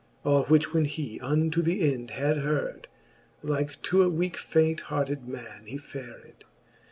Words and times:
All 0.25 0.45
which 0.45 0.73
when 0.73 0.85
he 0.85 1.19
unto 1.19 1.61
the 1.61 1.93
end 1.93 2.09
had 2.09 2.37
heard, 2.39 2.87
Like 3.43 3.79
to 3.83 4.01
a 4.01 4.09
weake 4.09 4.37
faint 4.37 4.79
hearted 4.81 5.27
man 5.27 5.67
he 5.67 5.77
fared. 5.77 6.43